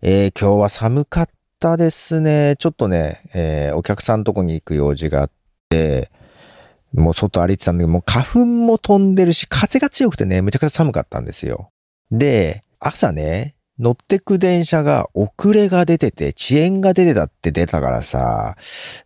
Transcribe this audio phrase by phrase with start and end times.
[0.00, 1.28] えー、今日は寒かっ
[1.58, 2.54] たですね。
[2.60, 5.30] ちょっとね、えー、お客さんとこに行く用事があっ
[5.68, 6.12] て、
[6.94, 11.72] もう外歩いてたんだけど、もう花粉も飛んでるし、風が強くてね、めちゃくちゃ寒かったんですよ。
[12.12, 18.56] で、朝ね、乗ってく電車が遅れが出てて、遅延が出てたって出たからさ、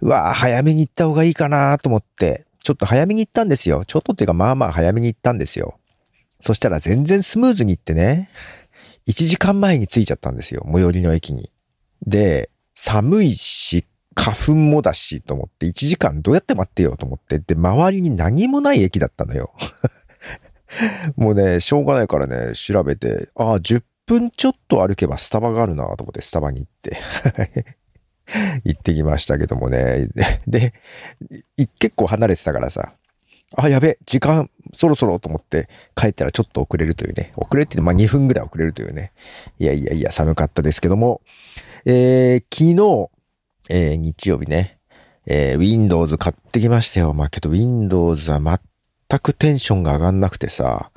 [0.03, 3.85] うわぁ、早めに行った方がいいかなと思って、ちょっと早めに行ったんですよ。
[3.87, 5.79] ちょっとっていうかまあまあ早めに行ったんですよ。
[6.43, 8.29] そしたら全然スムーズに行ってね、
[9.09, 10.65] 1時間前に着いちゃったんですよ。
[10.73, 11.51] 最寄りの駅に。
[12.07, 19.53] で、寒いし、花粉もだし、と思って、1時間どうやって待ってよと思って、で、周りに何もない駅だったのよ。
[21.17, 26.97] もうね、しょうがないからね、調べて、ああ、10分ちょっと歩けばスタバがあるなと思って、スタバに行って
[28.65, 30.09] 行ってきましたけどもね。
[30.47, 30.75] で、
[31.79, 32.95] 結構離れてたからさ、
[33.57, 37.33] あ、やべ、時間そろそろと思って帰ったらちょっと遅れるというね。
[37.37, 39.13] 遅れってまあ2分ぐらい遅れるというね。
[39.59, 41.21] いやいやいや、寒かったですけども、
[41.85, 43.11] えー、昨日、
[43.69, 44.79] えー、日曜日ね、
[45.27, 47.13] えー、Windows 買ってきましたよ。
[47.13, 50.91] まあけど Windows は全くテンションが上がんなくてさ、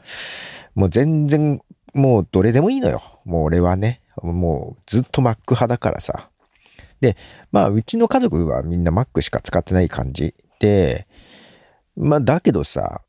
[0.74, 1.62] もう全然、
[1.94, 3.02] もうどれでもいいのよ。
[3.26, 6.30] もう俺はね、もうずっと Mac 派だからさ。
[7.02, 7.18] で、
[7.52, 11.08] まあうちの家族はみんな Mac しか使ってない感じで、
[11.96, 13.02] まあだけどさ、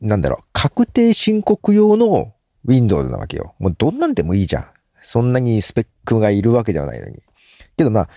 [0.00, 3.54] なんだろう、確定申告用の Windows なわけよ。
[3.58, 4.66] もうどんなんでもいいじゃん。
[5.02, 7.18] そんなにスペックがいるわけではないのに。
[7.76, 8.08] けどまあ、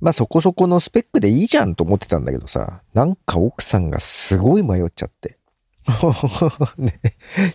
[0.00, 5.38] まあそこそこのスペックでいいじゃんと思ってたんだけどさ、なんか奥さんがすごい迷っちゃって。
[6.76, 7.00] ね、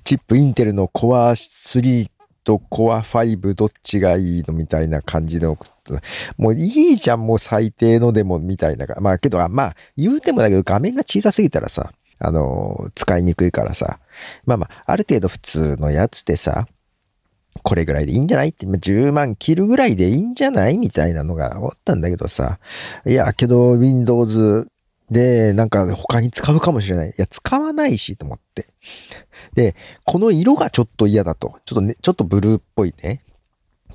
[0.03, 2.09] チップインテルの Core 3
[2.43, 6.01] と Core 5どっちがいいのみたいな感じで送った。
[6.37, 8.85] もういいじゃん、もう最低のでもみたいな。
[8.99, 11.91] まあけど、まあ言うてもだけど画面が小さすぎたらさ、
[12.25, 13.99] あの、使いにくいからさ。
[14.45, 16.67] まあまあ、ある程度普通のやつでさ、
[17.63, 18.49] これぐらいでいいんじゃない？
[18.49, 20.77] って、10万切るぐらいでいいんじゃない？
[20.77, 22.59] みたいなのがあったんだけどさ。
[23.05, 24.67] いや、けど Windows
[25.09, 27.09] で、なんか他に使うかもしれない。
[27.09, 28.67] いや、使わないし、と思って。
[29.53, 31.59] で、この色がちょっと嫌だと。
[31.65, 33.21] ちょっとね、ちょっとブルーっぽいね。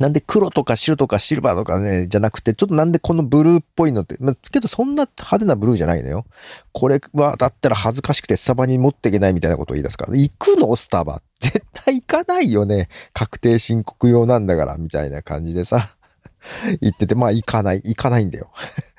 [0.01, 6.25] なんで黒とか白とかシルバーとかね、じゃなくて、ちょっとなんでこのブルーっぽいのって、ま、けどそんな派手なブルーじゃないのよ。
[6.73, 10.17] これは、だったら恥ずかしくてスタバに持っていけないみたいなことを言い出すから。
[10.17, 10.75] 行くの？
[10.75, 11.21] スタバ。
[11.39, 12.89] 絶対行かないよね。
[13.13, 15.91] 確定申告用なんだから、みたいな感じでさ。
[16.81, 18.51] 言ってて、まあ行かない、行かないんだよ。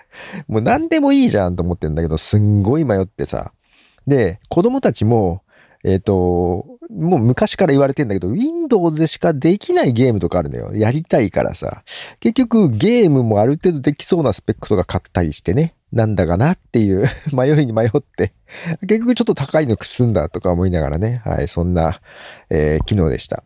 [0.48, 3.54] もう何でもいいじゃんと思ってんだけど、すんごい迷ってさ。
[4.06, 5.42] で、子供たちも、
[5.84, 10.76] えっ、ー、と、もう昔から言われてんだけど、Windows でしかできないゲームとかあるのよ。
[10.76, 11.84] やりたいからさ。
[12.20, 15.74] 結局ゲームもある程度できそうなスペックとか買ったりしてね。
[15.92, 18.34] なんだかなっていう 迷いに迷って、
[18.82, 21.22] 結局ちょっと高いのくすんだとか思いながらね。
[21.26, 22.02] はい、そんな、
[22.50, 23.44] えー、機能でした。